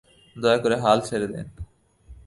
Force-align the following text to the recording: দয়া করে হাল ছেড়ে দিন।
দয়া 0.35 0.57
করে 0.63 0.75
হাল 0.83 0.97
ছেড়ে 1.07 1.27
দিন। 1.33 1.47